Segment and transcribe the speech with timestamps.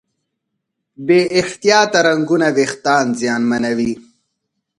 [1.05, 3.93] بې احتیاطه رنګونه وېښتيان زیانمنوي.